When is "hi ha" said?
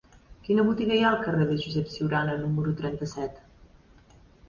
0.99-1.09